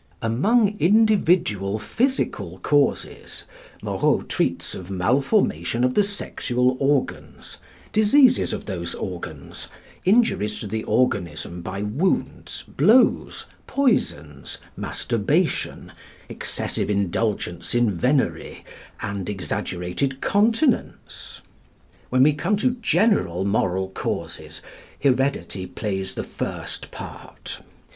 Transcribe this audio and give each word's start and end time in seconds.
Among 0.23 0.77
"Individual 0.79 1.77
Physical 1.77 2.57
Causes," 2.63 3.43
Moreau 3.83 4.23
treats 4.27 4.73
of 4.73 4.89
malformation 4.89 5.83
of 5.83 5.93
the 5.93 6.03
sexual 6.03 6.75
organs, 6.79 7.57
diseases 7.93 8.51
of 8.51 8.65
those 8.65 8.95
organs, 8.95 9.67
injuries 10.03 10.59
to 10.59 10.65
the 10.65 10.83
organism 10.85 11.61
by 11.61 11.83
wounds, 11.83 12.63
blows, 12.65 13.45
poisons, 13.67 14.57
masturbation, 14.75 15.91
excessive 16.29 16.89
indulgence 16.89 17.75
in 17.75 17.95
venery, 17.95 18.65
and 19.03 19.29
exaggerated 19.29 20.19
continence. 20.19 21.41
When 22.09 22.23
we 22.23 22.33
come 22.33 22.55
to 22.55 22.75
"General 22.81 23.45
Moral 23.45 23.89
Causes," 23.89 24.63
heredity 24.99 25.67
plays 25.67 26.15
the 26.15 26.23
first 26.23 26.89
part. 26.89 27.59